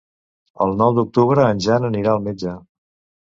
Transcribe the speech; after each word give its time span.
El 0.65 0.71
nou 0.77 0.95
d'octubre 0.99 1.45
en 1.49 1.61
Jan 1.67 1.87
anirà 1.91 2.15
al 2.17 2.25
metge. 2.31 2.55